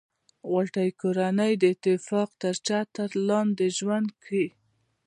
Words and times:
غټۍ 0.51 0.89
کورنۍ 1.01 1.53
د 1.57 1.63
اتفاق 1.73 2.29
تر 2.41 2.53
چتر 2.67 3.09
لاندي 3.27 3.69
ژوند 3.77 4.09
کیي. 4.23 4.47